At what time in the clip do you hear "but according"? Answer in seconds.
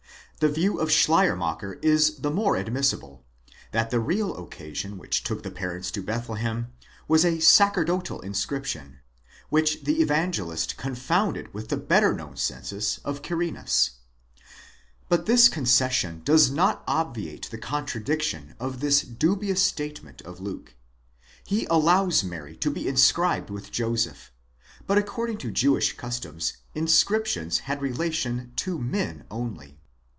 24.87-25.37